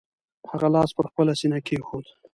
هغه 0.51 0.67
لاس 0.75 0.89
پر 0.97 1.05
خپله 1.11 1.33
سینه 1.39 1.59
کېښود. 1.67 2.05